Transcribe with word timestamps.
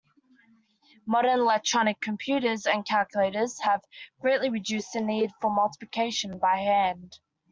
Modern 1.05 1.41
electronic 1.41 2.01
computers 2.01 2.65
and 2.65 2.83
calculators 2.83 3.59
have 3.59 3.83
greatly 4.19 4.49
reduced 4.49 4.93
the 4.93 5.01
need 5.01 5.29
for 5.39 5.51
multiplication 5.51 6.39
by 6.39 6.55
hand. 6.57 7.19